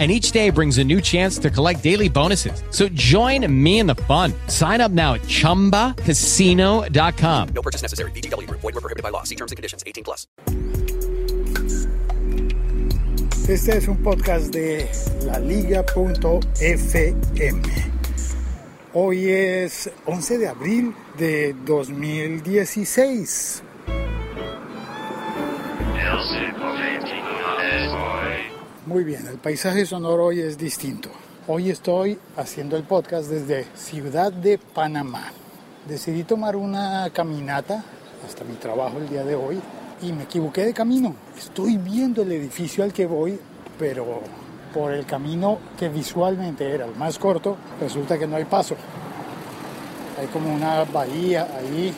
And 0.00 0.10
each 0.10 0.32
day 0.32 0.50
brings 0.50 0.78
a 0.78 0.84
new 0.84 1.00
chance 1.00 1.38
to 1.38 1.50
collect 1.50 1.84
daily 1.84 2.08
bonuses. 2.08 2.64
So 2.70 2.88
join 2.88 3.46
me 3.62 3.78
in 3.78 3.86
the 3.86 3.94
fun. 3.94 4.32
Sign 4.48 4.80
up 4.80 4.90
now 4.90 5.14
at 5.14 5.20
chumbacasino.com. 5.22 7.48
No 7.54 7.62
purchase 7.62 7.80
necessary. 7.80 8.10
VGW 8.10 8.48
Group. 8.48 8.62
Void 8.62 8.74
were 8.74 8.80
prohibited 8.80 9.04
by 9.04 9.10
law. 9.10 9.22
See 9.22 9.36
terms 9.36 9.52
and 9.52 9.56
conditions. 9.56 9.84
18 9.86 10.02
plus. 10.02 10.26
Este 13.48 13.76
es 13.76 13.88
un 13.88 13.98
podcast 13.98 14.52
de 14.54 14.88
la 15.26 15.38
liga.fm. 15.38 15.82
Hoy 18.94 19.28
es 19.28 19.90
11 20.06 20.38
de 20.38 20.48
abril 20.48 20.94
de 21.18 21.54
2016. 21.66 23.62
Muy 28.86 29.02
bien, 29.02 29.26
el 29.26 29.38
paisaje 29.38 29.86
sonoro 29.86 30.26
hoy 30.26 30.40
es 30.40 30.58
distinto. 30.58 31.08
Hoy 31.48 31.70
estoy 31.70 32.18
haciendo 32.36 32.76
el 32.76 32.82
podcast 32.82 33.30
desde 33.30 33.64
Ciudad 33.74 34.30
de 34.30 34.58
Panamá. 34.58 35.32
Decidí 35.88 36.22
tomar 36.24 36.54
una 36.54 37.08
caminata 37.08 37.82
hasta 38.26 38.44
mi 38.44 38.56
trabajo 38.56 38.98
el 38.98 39.08
día 39.08 39.24
de 39.24 39.36
hoy 39.36 39.58
y 40.02 40.12
me 40.12 40.24
equivoqué 40.24 40.66
de 40.66 40.74
camino. 40.74 41.14
Estoy 41.34 41.78
viendo 41.78 42.20
el 42.20 42.32
edificio 42.32 42.84
al 42.84 42.92
que 42.92 43.06
voy, 43.06 43.40
pero 43.78 44.20
por 44.74 44.92
el 44.92 45.06
camino 45.06 45.60
que 45.78 45.88
visualmente 45.88 46.70
era 46.70 46.84
el 46.84 46.94
más 46.94 47.18
corto, 47.18 47.56
resulta 47.80 48.18
que 48.18 48.26
no 48.26 48.36
hay 48.36 48.44
paso. 48.44 48.76
Hay 50.20 50.26
como 50.26 50.54
una 50.54 50.84
bahía 50.84 51.48
ahí, 51.56 51.90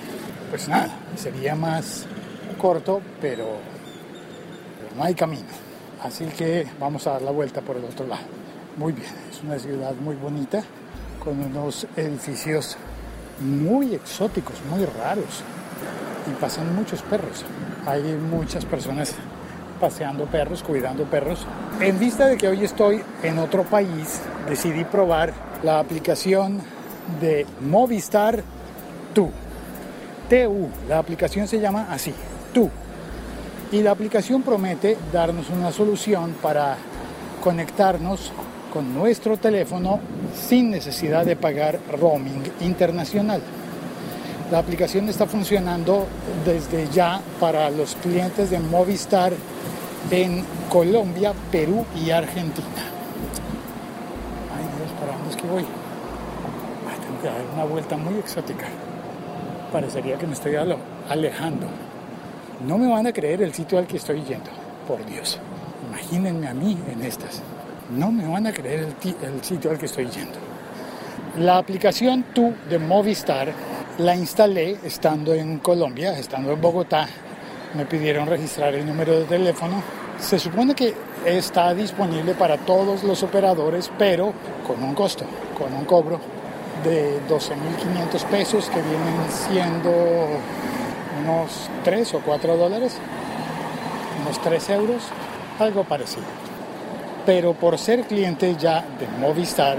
pues 0.51 0.69
nada, 0.69 0.97
sería 1.17 1.57
más 1.57 2.07
corto, 2.59 3.03
pero, 3.21 3.57
no 4.97 5.03
hay 5.03 5.17
camino. 5.17 5.66
Así 6.07 6.25
que 6.27 6.65
vamos 6.79 7.05
a 7.09 7.15
dar 7.15 7.23
la 7.23 7.33
vuelta 7.33 7.61
por 7.63 7.77
el 7.77 7.85
otro 7.85 8.07
lado. 8.07 8.23
Muy 8.77 8.93
bien, 8.93 9.09
es 9.29 9.43
una 9.43 9.59
ciudad 9.59 9.93
muy 9.97 10.15
bonita, 10.15 10.63
con 11.19 11.41
unos 11.41 11.85
edificios 11.97 12.77
muy 13.41 13.93
exóticos, 13.93 14.55
muy 14.71 14.85
raros. 14.85 15.43
Y 16.31 16.41
pasan 16.41 16.77
muchos 16.77 17.03
perros. 17.03 17.45
Hay 17.87 18.03
muchas 18.03 18.65
personas 18.65 19.17
paseando 19.81 20.27
perros, 20.27 20.63
cuidando 20.63 21.03
perros. 21.07 21.45
En 21.81 21.99
vista 21.99 22.29
de 22.29 22.37
que 22.37 22.47
hoy 22.47 22.63
estoy 22.65 23.03
en 23.25 23.41
otro 23.41 23.65
país, 23.65 24.21
decidí 24.49 24.85
probar 24.85 25.33
la 25.65 25.81
aplicación 25.81 26.61
de 27.21 27.47
Movistar 27.63 28.45
Tu. 29.13 29.29
TU. 30.31 30.69
La 30.89 30.99
aplicación 30.99 31.49
se 31.49 31.59
llama 31.59 31.89
así, 31.91 32.15
Tu. 32.55 32.71
Y 33.73 33.83
la 33.83 33.91
aplicación 33.91 34.43
promete 34.43 34.97
darnos 35.13 35.51
una 35.51 35.73
solución 35.73 36.35
para 36.41 36.77
conectarnos 37.43 38.31
con 38.73 38.95
nuestro 38.95 39.37
teléfono 39.37 39.99
sin 40.35 40.71
necesidad 40.71 41.25
de 41.25 41.35
pagar 41.35 41.81
roaming 41.99 42.45
internacional. 42.61 43.43
La 44.53 44.59
aplicación 44.61 45.09
está 45.09 45.27
funcionando 45.27 46.07
desde 46.45 46.89
ya 46.93 47.21
para 47.41 47.69
los 47.71 47.97
clientes 47.97 48.51
de 48.51 48.61
Movistar 48.61 49.33
en 50.13 50.45
Colombia, 50.71 51.33
Perú 51.51 51.85
y 51.97 52.11
Argentina. 52.11 52.67
Ay 54.57 54.65
Dios, 54.79 54.93
¿para 55.01 55.13
dónde 55.13 55.31
es 55.31 55.37
que 55.37 55.49
voy? 55.49 55.63
Ay, 55.63 56.99
tengo 57.05 57.21
que 57.21 57.27
dar 57.27 57.55
una 57.55 57.65
vuelta 57.65 57.97
muy 57.97 58.15
exótica. 58.21 58.67
Parecería 59.73 60.17
que 60.17 60.29
me 60.29 60.35
estoy 60.35 60.55
alejando. 61.09 61.67
No 62.65 62.79
me 62.79 62.87
van 62.87 63.07
a 63.07 63.13
creer 63.13 63.43
el 63.43 63.53
sitio 63.53 63.79
al 63.79 63.87
que 63.87 63.99
estoy 63.99 64.23
yendo, 64.23 64.51
por 64.89 65.05
Dios. 65.05 65.39
Imagínense 65.89 66.49
a 66.49 66.55
mí 66.55 66.79
en 66.91 67.03
estas. 67.03 67.43
No 67.91 68.11
me 68.11 68.27
van 68.27 68.47
a 68.47 68.53
creer 68.53 68.81
el, 68.81 69.15
el 69.23 69.45
sitio 69.45 69.71
al 69.71 69.79
que 69.79 69.87
estoy 69.87 70.07
yendo. 70.07 70.39
La 71.39 71.59
aplicación 71.59 72.25
Tu 72.35 72.55
de 72.71 72.79
Movistar 72.79 73.53
la 73.99 74.17
instalé 74.17 74.79
estando 74.85 75.35
en 75.35 75.59
Colombia, 75.59 76.19
estando 76.19 76.53
en 76.53 76.61
Bogotá. 76.61 77.07
Me 77.75 77.85
pidieron 77.85 78.27
registrar 78.27 78.75
el 78.75 78.87
número 78.87 79.21
de 79.21 79.25
teléfono. 79.27 79.83
Se 80.19 80.39
supone 80.39 80.75
que 80.75 80.95
está 81.27 81.75
disponible 81.75 82.33
para 82.35 82.57
todos 82.57 83.05
los 83.05 83.23
operadores, 83.23 83.91
pero 83.99 84.33
con 84.67 84.83
un 84.83 84.95
costo, 84.95 85.27
con 85.59 85.75
un 85.75 85.85
cobro 85.85 86.19
de 86.83 87.21
12.500 87.29 88.25
pesos 88.31 88.71
que 88.71 88.81
vienen 88.81 89.31
siendo 89.31 89.91
unos 91.27 91.69
3 91.85 92.15
o 92.15 92.21
4 92.21 92.57
dólares, 92.57 92.95
unos 94.23 94.41
3 94.41 94.71
euros, 94.71 95.03
algo 95.59 95.85
parecido. 95.85 96.25
Pero 97.25 97.55
por 97.55 97.79
ser 97.79 98.05
cliente 98.05 98.55
ya 98.57 98.85
de 98.99 99.09
Movistar, 99.19 99.79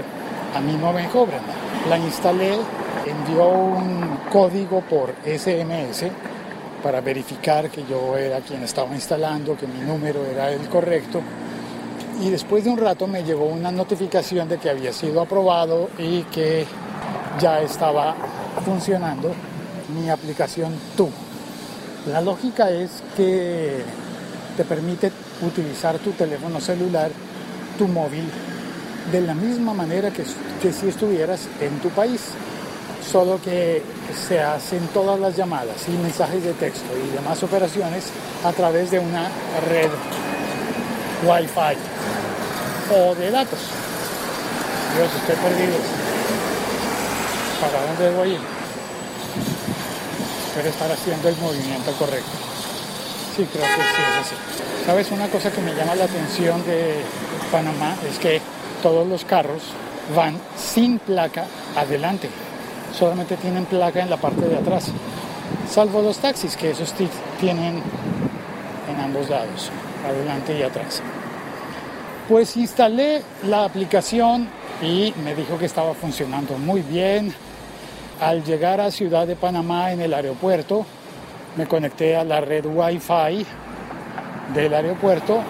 a 0.54 0.60
mí 0.60 0.76
no 0.80 0.92
me 0.92 1.08
cobran. 1.08 1.40
La 1.88 1.96
instalé, 1.96 2.52
envió 3.06 3.48
un 3.48 4.18
código 4.30 4.82
por 4.82 5.14
SMS 5.24 6.04
para 6.82 7.00
verificar 7.00 7.70
que 7.70 7.84
yo 7.88 8.16
era 8.16 8.40
quien 8.40 8.62
estaba 8.62 8.94
instalando, 8.94 9.56
que 9.56 9.66
mi 9.66 9.80
número 9.80 10.24
era 10.26 10.52
el 10.52 10.68
correcto. 10.68 11.22
Y 12.20 12.30
después 12.30 12.64
de 12.64 12.70
un 12.70 12.78
rato 12.78 13.06
me 13.06 13.22
llegó 13.22 13.46
una 13.46 13.70
notificación 13.70 14.48
de 14.48 14.58
que 14.58 14.68
había 14.68 14.92
sido 14.92 15.22
aprobado 15.22 15.88
y 15.98 16.22
que 16.24 16.66
ya 17.40 17.60
estaba 17.60 18.14
funcionando 18.64 19.32
mi 19.94 20.10
aplicación 20.10 20.74
Tu. 20.96 21.08
La 22.12 22.22
lógica 22.22 22.70
es 22.70 23.02
que 23.16 23.82
te 24.56 24.64
permite 24.64 25.12
utilizar 25.42 25.98
tu 25.98 26.12
teléfono 26.12 26.58
celular, 26.60 27.10
tu 27.76 27.86
móvil, 27.86 28.24
de 29.12 29.20
la 29.20 29.34
misma 29.34 29.74
manera 29.74 30.10
que, 30.10 30.24
si 30.24 30.88
estuvieras 30.88 31.48
en 31.60 31.78
tu 31.80 31.90
país, 31.90 32.20
solo 33.10 33.38
que 33.42 33.82
se 34.26 34.40
hacen 34.40 34.86
todas 34.94 35.20
las 35.20 35.36
llamadas 35.36 35.86
y 35.86 35.92
mensajes 35.92 36.42
de 36.44 36.54
texto 36.54 36.86
y 36.96 37.14
demás 37.14 37.42
operaciones 37.42 38.06
a 38.42 38.52
través 38.52 38.90
de 38.90 38.98
una 38.98 39.28
red 39.68 39.90
Wi-Fi 41.26 41.76
o 42.94 43.14
de 43.14 43.30
datos. 43.30 43.60
Dios, 44.96 45.10
estoy 45.14 45.36
perdido. 45.36 45.78
¿Para 47.60 47.86
dónde 47.86 48.04
debo 48.04 48.24
ir? 48.24 48.57
Estar 50.66 50.90
haciendo 50.92 51.28
el 51.28 51.36
movimiento 51.36 51.92
correcto. 51.92 52.30
Sí, 53.36 53.46
creo 53.52 53.64
que 53.64 53.82
sí 53.82 54.02
es 54.02 54.26
así. 54.26 54.34
¿Sabes? 54.84 55.10
Una 55.10 55.28
cosa 55.28 55.50
que 55.50 55.60
me 55.60 55.74
llama 55.74 55.94
la 55.94 56.04
atención 56.04 56.64
de 56.66 57.02
Panamá 57.50 57.96
es 58.08 58.18
que 58.18 58.40
todos 58.82 59.06
los 59.06 59.24
carros 59.24 59.62
van 60.14 60.36
sin 60.56 60.98
placa 60.98 61.46
adelante. 61.76 62.28
Solamente 62.96 63.36
tienen 63.36 63.64
placa 63.64 64.00
en 64.00 64.10
la 64.10 64.18
parte 64.18 64.42
de 64.42 64.56
atrás. 64.56 64.90
Salvo 65.70 66.02
los 66.02 66.18
taxis, 66.18 66.56
que 66.56 66.70
esos 66.70 66.92
tienen 67.40 67.82
en 68.88 69.00
ambos 69.00 69.30
lados, 69.30 69.70
adelante 70.06 70.58
y 70.58 70.62
atrás. 70.62 71.00
Pues 72.28 72.56
instalé 72.56 73.22
la 73.46 73.64
aplicación 73.64 74.48
y 74.82 75.14
me 75.24 75.34
dijo 75.34 75.58
que 75.58 75.66
estaba 75.66 75.94
funcionando 75.94 76.58
muy 76.58 76.82
bien. 76.82 77.34
Al 78.20 78.42
llegar 78.44 78.80
a 78.80 78.90
Ciudad 78.90 79.26
de 79.26 79.36
Panamá 79.36 79.92
en 79.92 80.00
el 80.00 80.12
aeropuerto, 80.12 80.84
me 81.56 81.66
conecté 81.66 82.16
a 82.16 82.24
la 82.24 82.40
red 82.40 82.66
Wi-Fi 82.66 83.46
del 84.54 84.74
aeropuerto. 84.74 85.40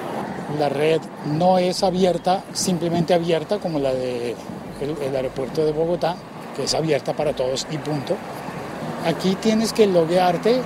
La 0.59 0.69
red 0.69 1.01
no 1.27 1.59
es 1.59 1.83
abierta, 1.83 2.43
simplemente 2.53 3.15
abierta 3.15 3.59
como 3.59 3.79
la 3.79 3.93
del 3.93 4.35
de 4.81 5.07
el 5.07 5.17
aeropuerto 5.17 5.65
de 5.65 5.73
Bogotá, 5.73 6.17
que 6.57 6.65
es 6.65 6.75
abierta 6.75 7.15
para 7.15 7.33
todos 7.33 7.67
y 7.71 7.79
punto. 7.79 8.17
Aquí 9.07 9.35
tienes 9.37 9.73
que 9.73 9.87
loguearte 9.87 10.61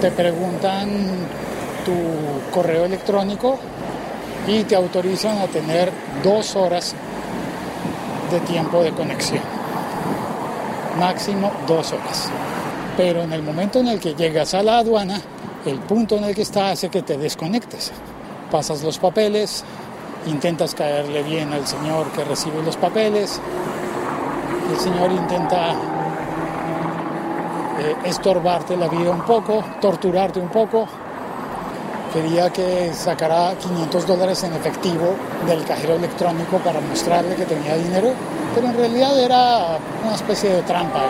te 0.00 0.10
preguntan 0.10 0.88
tu 1.84 1.94
correo 2.54 2.84
electrónico, 2.84 3.58
y 4.46 4.64
te 4.64 4.76
autorizan 4.76 5.38
a 5.38 5.46
tener 5.46 5.90
dos 6.22 6.54
horas 6.56 6.94
de 8.30 8.40
tiempo 8.40 8.82
de 8.82 8.92
conexión. 8.92 9.42
Máximo 10.98 11.52
dos 11.66 11.92
horas. 11.92 12.30
Pero 12.96 13.22
en 13.22 13.32
el 13.32 13.42
momento 13.42 13.80
en 13.80 13.88
el 13.88 14.00
que 14.00 14.14
llegas 14.14 14.54
a 14.54 14.62
la 14.62 14.78
aduana, 14.78 15.20
el 15.66 15.78
punto 15.80 16.16
en 16.16 16.24
el 16.24 16.34
que 16.34 16.42
está 16.42 16.70
hace 16.70 16.88
que 16.88 17.02
te 17.02 17.18
desconectes. 17.18 17.92
Pasas 18.50 18.82
los 18.82 18.98
papeles, 18.98 19.64
intentas 20.26 20.74
caerle 20.74 21.22
bien 21.22 21.52
al 21.52 21.66
señor 21.66 22.06
que 22.12 22.24
recibe 22.24 22.62
los 22.62 22.76
papeles, 22.76 23.40
el 24.70 24.78
señor 24.78 25.12
intenta 25.12 25.72
eh, 27.78 27.96
estorbarte 28.04 28.76
la 28.76 28.88
vida 28.88 29.10
un 29.10 29.22
poco, 29.22 29.62
torturarte 29.80 30.40
un 30.40 30.48
poco. 30.48 30.88
Quería 32.16 32.48
que 32.48 32.94
sacara 32.94 33.54
500 33.58 34.06
dólares 34.06 34.42
en 34.42 34.54
efectivo 34.54 35.14
del 35.46 35.62
cajero 35.66 35.96
electrónico 35.96 36.56
para 36.60 36.80
mostrarle 36.80 37.36
que 37.36 37.44
tenía 37.44 37.76
dinero, 37.76 38.14
pero 38.54 38.68
en 38.68 38.74
realidad 38.74 39.20
era 39.20 39.76
una 40.02 40.14
especie 40.14 40.48
de 40.48 40.62
trampa 40.62 41.02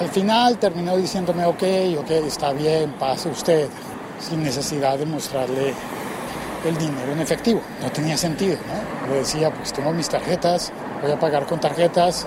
y 0.00 0.02
al 0.02 0.08
final 0.08 0.58
terminó 0.58 0.96
diciéndome, 0.96 1.44
ok, 1.46 1.62
ok, 2.00 2.10
está 2.26 2.52
bien, 2.52 2.90
pase 2.98 3.28
usted, 3.28 3.68
sin 4.18 4.42
necesidad 4.42 4.98
de 4.98 5.06
mostrarle 5.06 5.72
el 6.66 6.76
dinero 6.76 7.12
en 7.12 7.20
efectivo. 7.20 7.60
No 7.80 7.92
tenía 7.92 8.16
sentido, 8.16 8.56
¿no? 8.66 9.12
Le 9.12 9.18
decía, 9.20 9.54
pues 9.54 9.72
tengo 9.72 9.92
mis 9.92 10.08
tarjetas, 10.08 10.72
voy 11.00 11.12
a 11.12 11.20
pagar 11.20 11.46
con 11.46 11.60
tarjetas, 11.60 12.26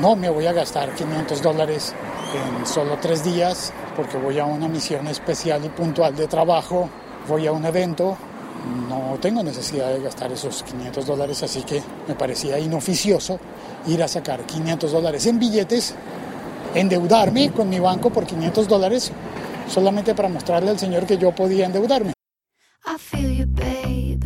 no 0.00 0.16
me 0.16 0.28
voy 0.28 0.48
a 0.48 0.52
gastar 0.52 0.92
500 0.92 1.40
dólares 1.40 1.94
en 2.34 2.66
solo 2.66 2.98
tres 3.00 3.24
días 3.24 3.72
porque 3.96 4.16
voy 4.16 4.38
a 4.38 4.44
una 4.44 4.68
misión 4.68 5.06
especial 5.08 5.64
y 5.64 5.68
puntual 5.68 6.16
de 6.16 6.26
trabajo, 6.26 6.88
voy 7.28 7.46
a 7.46 7.52
un 7.52 7.64
evento, 7.64 8.16
no 8.88 9.18
tengo 9.20 9.42
necesidad 9.42 9.92
de 9.92 10.02
gastar 10.02 10.32
esos 10.32 10.62
500 10.62 11.06
dólares, 11.06 11.42
así 11.42 11.62
que 11.62 11.82
me 12.08 12.14
parecía 12.14 12.58
inoficioso 12.58 13.38
ir 13.86 14.02
a 14.02 14.08
sacar 14.08 14.44
500 14.44 14.92
dólares 14.92 15.26
en 15.26 15.38
billetes, 15.38 15.94
endeudarme 16.74 17.52
con 17.52 17.68
mi 17.68 17.78
banco 17.78 18.10
por 18.10 18.26
500 18.26 18.66
dólares 18.68 19.12
solamente 19.68 20.14
para 20.14 20.28
mostrarle 20.28 20.70
al 20.70 20.78
señor 20.78 21.06
que 21.06 21.18
yo 21.18 21.32
podía 21.32 21.66
endeudarme. 21.66 22.12
I 22.86 22.98
feel 22.98 23.30
you, 23.30 23.46
babe. 23.46 24.24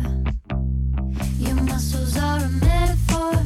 Your 1.39 1.55
muscles 1.63 2.17
are 2.17 2.43
a 2.43 2.49
metaphor, 2.49 3.39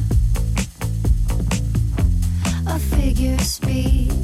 a 2.66 2.78
figure 2.78 3.34
of 3.34 3.42
speech. 3.42 4.23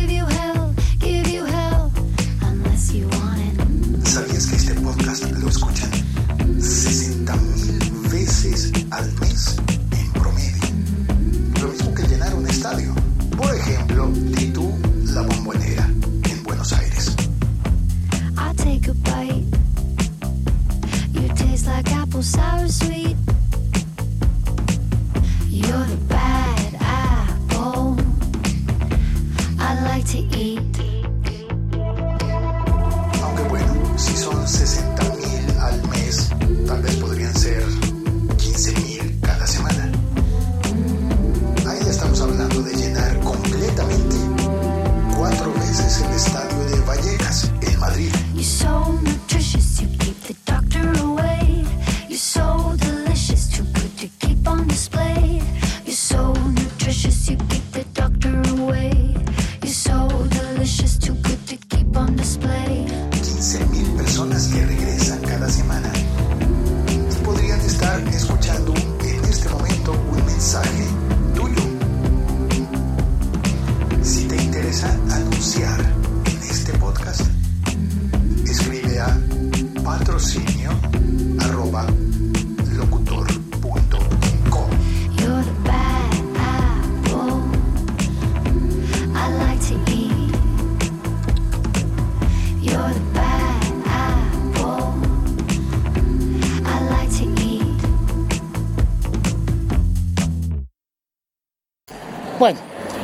to 30.03 30.17
eat. 30.37 30.90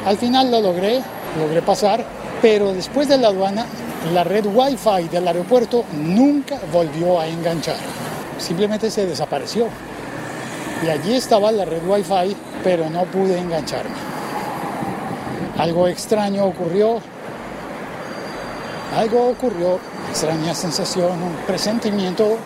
Al 0.07 0.17
final 0.17 0.49
lo 0.49 0.61
logré, 0.61 1.01
logré 1.37 1.61
pasar, 1.61 2.01
pero 2.41 2.71
después 2.71 3.09
de 3.09 3.17
la 3.17 3.27
aduana, 3.27 3.65
la 4.13 4.23
red 4.23 4.45
Wi-Fi 4.45 5.09
del 5.09 5.27
aeropuerto 5.27 5.83
nunca 5.91 6.57
volvió 6.71 7.19
a 7.19 7.27
enganchar. 7.27 7.75
Simplemente 8.37 8.89
se 8.89 9.05
desapareció. 9.05 9.67
Y 10.81 10.87
allí 10.87 11.13
estaba 11.13 11.51
la 11.51 11.65
red 11.65 11.85
Wi-Fi, 11.85 12.37
pero 12.63 12.89
no 12.89 13.03
pude 13.03 13.37
engancharme. 13.37 13.97
Algo 15.57 15.89
extraño 15.89 16.45
ocurrió. 16.45 17.01
Algo 18.95 19.27
ocurrió, 19.27 19.77
extraña 20.09 20.55
sensación, 20.55 21.21
un 21.21 21.33
presentimiento. 21.45 22.37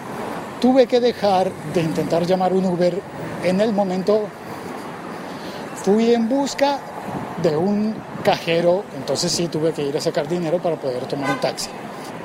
Tuve 0.60 0.88
que 0.88 1.00
dejar 1.00 1.52
de 1.76 1.82
intentar 1.82 2.26
llamar 2.26 2.54
un 2.54 2.66
Uber 2.66 3.00
en 3.44 3.62
el 3.62 3.72
momento 3.72 4.24
fui 5.84 6.14
en 6.14 6.30
busca 6.30 6.80
de 7.42 7.58
un 7.58 7.96
cajero, 8.24 8.84
entonces 8.96 9.32
sí 9.32 9.48
tuve 9.48 9.72
que 9.72 9.84
ir 9.84 9.98
a 9.98 10.02
sacar 10.02 10.28
dinero 10.28 10.60
para 10.60 10.76
poder 10.76 11.06
tomar 11.06 11.32
un 11.32 11.40
taxi. 11.40 11.70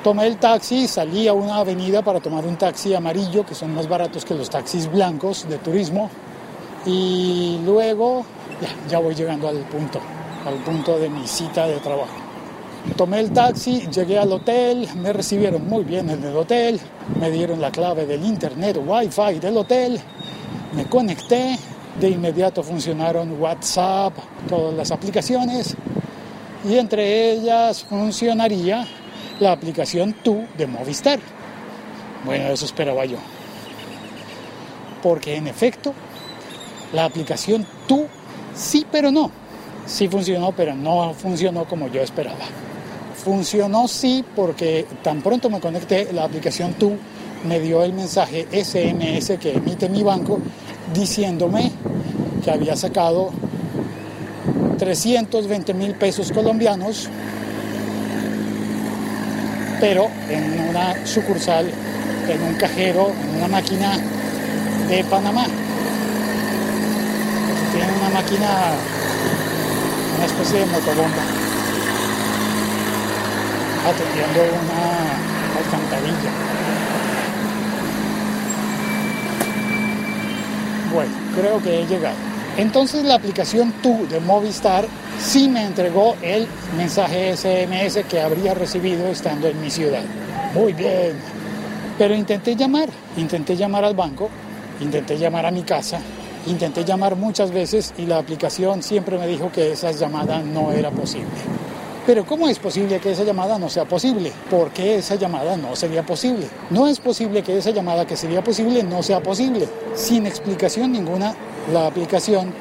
Tomé 0.03 0.27
el 0.27 0.37
taxi, 0.37 0.87
salí 0.87 1.27
a 1.27 1.33
una 1.33 1.57
avenida 1.57 2.01
para 2.01 2.19
tomar 2.19 2.45
un 2.45 2.55
taxi 2.55 2.93
amarillo, 2.93 3.45
que 3.45 3.55
son 3.55 3.73
más 3.73 3.87
baratos 3.87 4.23
que 4.23 4.33
los 4.33 4.49
taxis 4.49 4.89
blancos 4.91 5.47
de 5.49 5.57
turismo, 5.57 6.09
y 6.85 7.59
luego 7.65 8.23
ya, 8.61 8.69
ya 8.89 8.99
voy 8.99 9.15
llegando 9.15 9.47
al 9.47 9.57
punto, 9.57 9.99
al 10.45 10.55
punto 10.63 10.97
de 10.99 11.09
mi 11.09 11.27
cita 11.27 11.67
de 11.67 11.77
trabajo. 11.77 12.15
Tomé 12.95 13.19
el 13.19 13.31
taxi, 13.31 13.87
llegué 13.91 14.17
al 14.17 14.31
hotel, 14.31 14.87
me 14.95 15.11
recibieron 15.11 15.67
muy 15.67 15.83
bien 15.83 16.09
en 16.09 16.23
el 16.23 16.35
hotel, 16.37 16.79
me 17.19 17.29
dieron 17.29 17.59
la 17.59 17.71
clave 17.71 18.05
del 18.05 18.23
internet 18.23 18.79
wifi 18.85 19.39
del 19.39 19.57
hotel, 19.57 19.99
me 20.73 20.85
conecté, 20.85 21.57
de 21.99 22.09
inmediato 22.09 22.63
funcionaron 22.63 23.39
WhatsApp, 23.41 24.13
todas 24.47 24.73
las 24.75 24.91
aplicaciones 24.91 25.75
y 26.67 26.77
entre 26.77 27.31
ellas 27.31 27.83
funcionaría 27.83 28.85
la 29.39 29.51
aplicación 29.51 30.13
Tú 30.23 30.45
de 30.57 30.67
Movistar. 30.67 31.19
Bueno, 32.25 32.49
eso 32.49 32.65
esperaba 32.65 33.05
yo. 33.05 33.17
Porque 35.01 35.35
en 35.35 35.47
efecto, 35.47 35.93
la 36.93 37.05
aplicación 37.05 37.65
Tú 37.87 38.07
sí, 38.55 38.85
pero 38.91 39.11
no. 39.11 39.31
Sí 39.85 40.07
funcionó, 40.07 40.51
pero 40.51 40.75
no 40.75 41.13
funcionó 41.13 41.65
como 41.65 41.87
yo 41.87 42.01
esperaba. 42.01 42.45
Funcionó 43.15 43.87
sí 43.87 44.23
porque 44.35 44.85
tan 45.03 45.21
pronto 45.21 45.49
me 45.49 45.59
conecté, 45.59 46.11
la 46.11 46.23
aplicación 46.23 46.73
Tú 46.73 46.97
me 47.47 47.59
dio 47.59 47.83
el 47.83 47.93
mensaje 47.93 48.47
SMS 48.51 49.37
que 49.39 49.53
emite 49.53 49.87
mi 49.89 50.03
banco 50.03 50.39
diciéndome 50.93 51.71
había 52.51 52.75
sacado 52.75 53.31
320 54.77 55.73
mil 55.73 55.93
pesos 55.95 56.31
colombianos, 56.31 57.09
pero 59.79 60.07
en 60.29 60.69
una 60.69 61.05
sucursal, 61.05 61.69
en 62.29 62.41
un 62.41 62.53
cajero, 62.55 63.11
en 63.21 63.37
una 63.37 63.47
máquina 63.47 63.97
de 64.87 65.03
Panamá. 65.05 65.45
Tienen 67.73 67.95
una 67.95 68.09
máquina, 68.09 68.47
una 70.15 70.25
especie 70.25 70.59
de 70.59 70.65
motobomba, 70.67 71.23
atendiendo 73.85 74.41
una 74.63 75.27
alcantarilla. 75.57 76.31
Bueno, 80.93 81.11
creo 81.35 81.61
que 81.61 81.81
he 81.81 81.85
llegado. 81.85 82.26
Entonces 82.57 83.03
la 83.03 83.15
aplicación 83.15 83.71
Tu 83.83 84.07
de 84.07 84.19
Movistar 84.19 84.85
sí 85.19 85.47
me 85.47 85.63
entregó 85.63 86.15
el 86.23 86.47
mensaje 86.75 87.37
SMS 87.37 88.03
que 88.09 88.19
habría 88.19 88.55
recibido 88.55 89.07
estando 89.07 89.47
en 89.47 89.61
mi 89.61 89.69
ciudad. 89.69 90.03
Muy 90.55 90.73
bien. 90.73 91.13
Pero 91.97 92.15
intenté 92.15 92.55
llamar, 92.55 92.89
intenté 93.15 93.55
llamar 93.55 93.83
al 93.83 93.95
banco, 93.95 94.29
intenté 94.81 95.17
llamar 95.17 95.45
a 95.45 95.51
mi 95.51 95.63
casa, 95.63 95.99
intenté 96.47 96.83
llamar 96.83 97.15
muchas 97.15 97.51
veces 97.51 97.93
y 97.97 98.05
la 98.05 98.17
aplicación 98.17 98.81
siempre 98.81 99.17
me 99.17 99.27
dijo 99.27 99.51
que 99.51 99.71
esa 99.71 99.91
llamada 99.91 100.39
no 100.39 100.71
era 100.71 100.91
posible. 100.91 101.56
Pero 102.07 102.25
¿cómo 102.25 102.47
es 102.47 102.57
posible 102.57 103.01
que 103.01 103.11
esa 103.11 103.25
llamada 103.25 103.59
no 103.59 103.69
sea 103.69 103.83
posible? 103.83 104.31
¿Por 104.49 104.69
qué 104.71 104.95
esa 104.95 105.15
llamada 105.15 105.57
no 105.57 105.75
sería 105.75 106.03
posible? 106.03 106.47
No 106.69 106.87
es 106.87 107.01
posible 107.01 107.43
que 107.43 107.57
esa 107.57 107.71
llamada 107.71 108.07
que 108.07 108.15
sería 108.15 108.41
posible 108.41 108.81
no 108.81 109.03
sea 109.03 109.21
posible. 109.21 109.67
Sin 109.93 110.25
explicación 110.25 110.93
ninguna, 110.93 111.35
la 111.73 111.85
aplicación, 111.85 112.53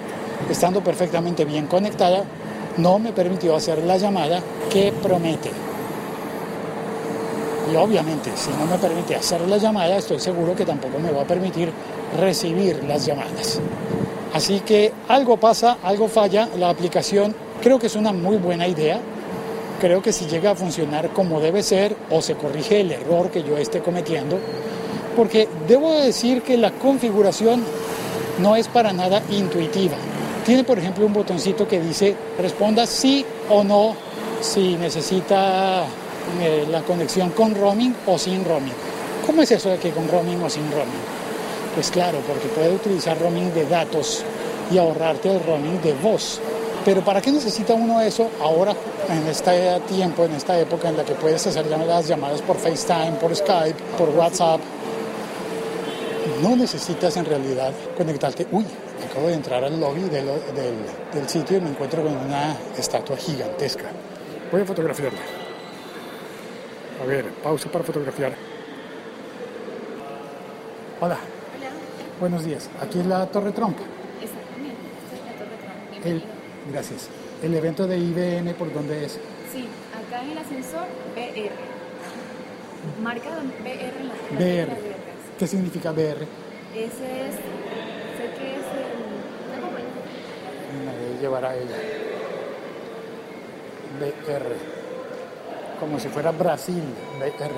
estando 0.51 0.83
perfectamente 0.83 1.45
bien 1.45 1.69
conectada, 1.69 2.25
no 2.77 2.99
me 2.99 3.13
permitió 3.13 3.55
hacer 3.55 3.85
la 3.85 3.97
llamada 3.99 4.43
que 4.69 4.93
promete. 5.01 5.53
Y 7.73 7.77
obviamente, 7.77 8.33
si 8.35 8.51
no 8.51 8.67
me 8.67 8.79
permite 8.79 9.15
hacer 9.15 9.43
la 9.43 9.59
llamada, 9.59 9.97
estoy 9.97 10.19
seguro 10.19 10.57
que 10.57 10.65
tampoco 10.65 10.99
me 10.99 11.13
va 11.13 11.23
a 11.23 11.25
permitir 11.25 11.71
recibir 12.19 12.83
las 12.83 13.07
llamadas. 13.07 13.61
Así 14.35 14.59
que 14.59 14.93
algo 15.07 15.37
pasa, 15.37 15.79
algo 15.85 16.09
falla, 16.09 16.49
la 16.59 16.69
aplicación 16.69 17.33
creo 17.63 17.79
que 17.79 17.87
es 17.87 17.95
una 17.97 18.13
muy 18.13 18.37
buena 18.39 18.67
idea, 18.67 19.01
creo 19.81 20.03
que 20.03 20.13
si 20.13 20.27
llega 20.27 20.53
a 20.53 20.55
funcionar 20.55 21.11
como 21.11 21.41
debe 21.41 21.63
ser 21.63 21.97
o 22.11 22.23
se 22.23 22.35
corrige 22.35 22.81
el 22.81 22.93
error 22.93 23.31
que 23.31 23.43
yo 23.43 23.57
esté 23.59 23.81
cometiendo, 23.81 24.39
porque 25.17 25.49
debo 25.67 25.95
decir 26.01 26.43
que 26.43 26.57
la 26.57 26.73
configuración 26.73 27.63
no 28.39 28.57
es 28.57 28.69
para 28.69 28.93
nada 28.93 29.23
intuitiva. 29.31 29.97
Tiene, 30.45 30.63
por 30.63 30.79
ejemplo, 30.79 31.07
un 31.07 31.13
botoncito 31.13 31.67
que 31.67 31.81
dice 31.81 32.15
responda 32.39 32.87
sí 32.87 33.25
o 33.49 33.65
no 33.65 33.97
si 34.41 34.77
necesita 34.77 35.85
eh, 36.41 36.67
la 36.71 36.83
conexión 36.83 37.31
con 37.31 37.55
roaming 37.55 37.95
o 38.07 38.19
sin 38.19 38.45
roaming. 38.45 38.75
¿Cómo 39.25 39.43
es 39.43 39.51
eso 39.51 39.71
de 39.71 39.79
que 39.79 39.91
con 39.91 40.09
roaming 40.09 40.43
o 40.43 40.51
sin 40.51 40.71
roaming? 40.71 41.17
Pues 41.75 41.91
claro, 41.91 42.19
porque 42.27 42.49
puede 42.49 42.75
utilizar 42.75 43.19
roaming 43.19 43.53
de 43.55 43.67
datos 43.67 44.25
y 44.71 44.79
ahorrarte 44.79 45.31
el 45.35 45.43
roaming 45.43 45.81
de 45.83 45.95
voz. 45.95 46.41
Pero 46.87 47.01
¿para 47.03 47.21
qué 47.21 47.33
necesita 47.33 47.75
uno 47.75 48.01
eso 48.01 48.31
ahora, 48.41 48.73
en 49.11 49.27
este 49.27 49.81
tiempo, 49.89 50.25
en 50.25 50.35
esta 50.35 50.57
época 50.57 50.89
en 50.89 50.97
la 50.97 51.05
que 51.05 51.15
puedes 51.15 51.45
hacer 51.45 51.67
las 51.67 52.07
llamadas 52.07 52.41
por 52.43 52.57
FaceTime, 52.57 53.19
por 53.21 53.35
Skype, 53.35 53.75
por 53.99 54.11
WhatsApp? 54.11 54.61
No 56.41 56.55
necesitas 56.55 57.17
en 57.17 57.25
realidad 57.25 57.73
conectarte. 57.97 58.47
Uy, 58.53 58.65
acabo 59.11 59.27
de 59.27 59.35
entrar 59.35 59.65
al 59.65 59.81
lobby 59.81 60.03
del, 60.03 60.27
del, 60.27 60.77
del 61.13 61.29
sitio 61.29 61.57
y 61.57 61.61
me 61.61 61.71
encuentro 61.71 62.05
con 62.05 62.17
una 62.17 62.57
estatua 62.79 63.17
gigantesca. 63.17 63.87
Voy 64.53 64.61
a 64.61 64.65
fotografiarla. 64.65 65.19
A 67.03 67.05
ver, 67.05 67.33
pausa 67.43 67.69
para 67.69 67.83
fotografiar. 67.83 68.33
Hola. 71.01 71.19
Buenos 72.21 72.45
días. 72.45 72.71
Aquí 72.81 73.01
es 73.01 73.07
la 73.07 73.27
Torre 73.27 73.51
Trump. 73.51 73.77
Exactamente, 74.23 74.77
esta 75.05 75.17
es 75.17 75.25
la 75.25 75.33
Torre 75.37 76.19
Trump. 76.21 76.36
Gracias. 76.71 77.09
¿El 77.43 77.55
evento 77.55 77.87
de 77.87 77.99
IBM 77.99 78.55
por 78.55 78.73
dónde 78.73 79.05
es? 79.05 79.13
Sí, 79.53 79.69
acá 79.95 80.23
en 80.23 80.31
el 80.31 80.39
ascensor 80.39 80.87
BR. 81.15 81.51
Marca 83.03 83.31
BR 83.63 83.71
en 83.71 84.09
la 84.09 84.15
la 84.15 84.65
BR. 84.67 84.77
¿Qué 85.39 85.47
significa 85.47 85.93
BR? 85.93 86.27
Ese 86.75 87.29
es, 87.29 87.35
sé 87.35 88.25
que 88.39 88.53
es 88.53 88.67
el... 88.77 89.61
no, 89.61 89.71
bueno, 89.71 89.89
Me 90.85 91.05
debe 91.05 91.21
llevar 91.21 91.45
a 91.45 91.55
ella. 91.55 91.77
BR. 94.01 94.57
Como 95.81 95.99
si 96.01 96.09
fuera 96.09 96.33
Brasil, 96.33 96.83
BR. 97.19 97.55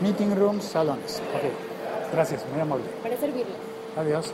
Meeting 0.00 0.34
rooms, 0.36 0.64
salones. 0.64 1.22
Ok. 1.34 2.12
Gracias, 2.12 2.44
muy 2.52 2.60
amable. 2.60 2.84
Para 3.02 3.16
servirle. 3.16 3.54
Adiós. 3.96 4.32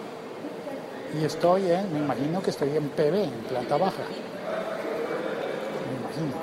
Y 1.14 1.24
estoy 1.24 1.70
en, 1.70 1.92
me 1.92 1.98
imagino 2.00 2.42
que 2.42 2.50
estoy 2.50 2.76
en 2.76 2.88
PB, 2.90 3.14
en 3.24 3.30
planta 3.48 3.76
baja. 3.76 4.02
Me 5.86 5.98
imagino. 6.00 6.36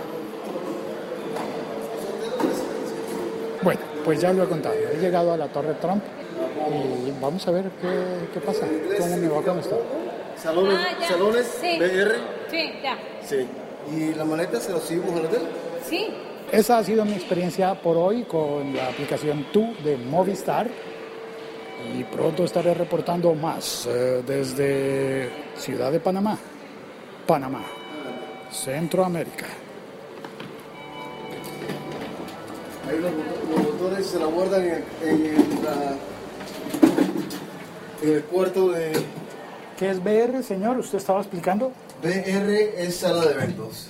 Bueno, 3.62 3.79
pues 4.03 4.20
ya 4.22 4.34
lo 4.34 4.43
he 4.43 4.48
contado. 4.48 4.75
He 4.93 4.98
llegado 5.00 5.34
a 5.34 5.38
la 5.38 5.48
Torre 5.48 5.74
Trump 5.75 6.03
y 7.08 7.12
vamos 7.22 7.48
a 7.48 7.51
ver 7.51 7.65
qué, 7.82 8.27
qué 8.34 8.39
pasa, 8.39 8.65
cómo 9.00 9.17
me 9.17 9.27
va 9.27 9.41
con 9.41 9.60
esto. 9.60 9.82
Salones, 10.38 10.77
Ah, 10.79 11.05
salones 11.08 11.46
Sí. 11.62 11.77
BR. 11.79 12.15
Sí, 12.50 12.72
ya. 12.84 12.98
Sí. 13.24 13.48
¿Y 13.96 14.13
la 14.15 14.25
maleta 14.25 14.60
se 14.60 14.72
la 14.74 14.79
subimos 14.79 15.12
al 15.20 15.25
hotel? 15.25 15.41
Sí. 15.88 16.08
Esa 16.51 16.77
ha 16.79 16.84
sido 16.84 17.05
mi 17.05 17.13
experiencia 17.13 17.74
por 17.75 17.98
hoy 17.98 18.24
con 18.24 18.75
la 18.75 18.88
aplicación 18.89 19.46
Tu 19.51 19.74
de 19.84 19.98
Movistar. 19.98 20.67
Y 21.98 22.03
pronto 22.06 22.44
estaré 22.44 22.74
reportando 22.74 23.34
más 23.36 23.88
eh, 23.89 24.24
desde 24.25 25.30
Ciudad 25.58 25.92
de 25.92 26.00
Panamá, 26.00 26.38
Panamá, 27.27 27.63
Centroamérica. 28.51 29.46
Ahí 32.89 33.00
los, 33.00 33.12
los 33.63 33.72
botones 33.80 34.06
se 34.06 34.20
la 34.20 34.25
guardan 34.25 34.63
en, 34.65 34.84
en 35.03 35.63
la- 35.63 35.96
en 38.01 38.13
el 38.15 38.24
cuarto 38.25 38.70
de 38.72 38.92
¿Qué 39.80 39.89
es 39.89 40.03
BR, 40.03 40.44
señor? 40.44 40.77
¿Usted 40.77 40.98
estaba 40.98 41.20
explicando? 41.22 41.72
BR, 42.01 42.84
es 42.86 42.98
sala 42.98 43.25
de 43.25 43.32
eventos. 43.34 43.88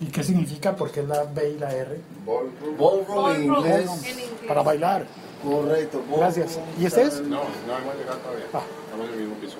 ¿Y 0.00 0.06
qué 0.06 0.22
significa? 0.24 0.74
¿Por 0.74 0.90
qué 0.90 1.02
la 1.02 1.22
B 1.24 1.50
y 1.50 1.58
la 1.58 1.72
R? 1.74 1.98
Ballroom 2.26 3.30
en 3.30 3.44
inglés. 3.44 3.90
En 4.04 4.10
inglés. 4.10 4.28
Para 4.48 4.62
bailar. 4.62 5.06
Correcto. 5.44 6.02
Gracias. 6.16 6.58
¿Y 6.80 6.86
este 6.86 7.02
es? 7.02 7.14
sala- 7.14 7.28
No, 7.28 7.42
no 7.66 7.78
hemos 7.78 7.96
llegado 7.96 8.18
todavía. 8.18 8.46
Ah. 8.52 8.62
Estamos 8.86 9.06
en 9.08 9.12
el 9.14 9.20
mismo 9.20 9.34
piso. 9.36 9.56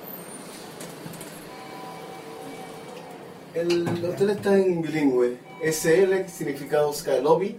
El 3.55 4.05
hotel 4.05 4.31
está 4.31 4.57
en 4.57 4.83
bilingüe. 4.83 5.37
SL 5.63 6.29
significa 6.29 6.81
Sky 6.93 7.21
Lobby. 7.23 7.57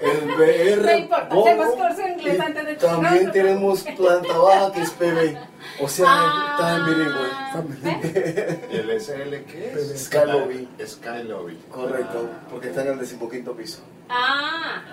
El 0.00 0.20
BR. 0.36 0.82
No 0.82 0.96
importa, 0.98 1.28
hacemos 1.34 1.68
curso 1.74 2.08
inglés 2.08 2.40
antes 2.40 2.66
de 2.66 2.74
También 2.76 3.30
tenemos 3.32 3.82
planta 3.82 4.38
baja 4.38 4.72
que 4.72 4.80
es 4.80 4.90
PB. 4.90 5.36
O 5.82 5.88
sea, 5.88 6.06
está 6.52 6.76
en 6.76 6.86
bilingüe. 6.86 8.68
¿El 8.70 9.00
SL 9.00 9.44
qué 9.44 9.72
es? 9.76 10.04
Sky 10.06 10.18
Lobby. 10.26 10.68
Sky 10.86 11.22
Lobby. 11.24 11.58
Correcto, 11.70 12.28
porque 12.50 12.68
está 12.68 12.82
en 12.82 12.88
el 12.92 12.98
decimoquinto 12.98 13.54
piso. 13.54 13.80
Ah. 14.08 14.91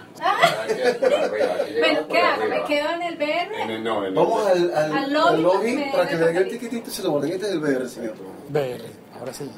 Bueno, 1.80 2.08
¿qué 2.10 2.20
hago? 2.20 2.46
¿Me 2.46 2.64
quedo 2.64 2.90
en 2.92 3.02
el 3.04 3.16
BR? 3.18 3.62
En 3.62 3.70
el, 3.70 3.84
no, 3.84 4.00
en 4.02 4.06
el- 4.10 4.14
Vamos 4.16 4.46
al, 4.48 4.74
al, 4.76 4.92
Al 4.98 5.14
lobby, 5.14 5.28
al 5.36 5.42
lobby 5.44 5.72
me- 5.76 5.92
para 5.92 6.08
que 6.08 6.16
le 6.16 6.26
den 6.28 6.36
el 6.38 6.50
tiquitito 6.50 6.90
y 6.90 6.94
se 6.94 7.04
lo 7.04 7.12
guarden. 7.12 7.32
Este 7.34 7.46
es 7.48 7.52
el 7.54 7.60
BR, 7.60 7.88
señor. 7.90 8.14
BR, 8.50 8.82
ahora 9.20 9.34
sí. 9.34 9.50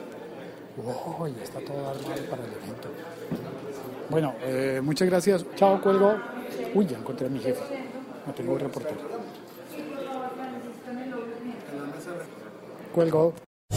Wow, 0.78 1.28
ya 1.28 1.44
está 1.44 1.60
todo 1.60 1.78
armado 1.90 2.24
para 2.30 2.44
el 2.44 2.50
evento. 2.54 2.90
Bueno, 4.10 4.36
eh, 4.44 4.80
muchas 4.84 5.08
gracias. 5.10 5.46
Chao, 5.56 5.82
cuelgo. 5.82 6.16
Uy, 6.74 6.86
ya 6.88 6.98
encontré 6.98 7.28
a 7.28 7.30
mi 7.30 7.40
jefe. 7.40 7.62
No 8.26 8.34
tengo 8.34 8.58
reportero. 8.58 8.98
Cuelgo. 12.94 13.34